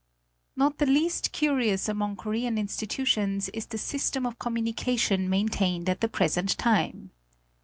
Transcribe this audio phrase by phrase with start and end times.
[0.55, 6.07] Not the least curious among Korean institutions is the system of communication maintained at the
[6.09, 7.11] present time.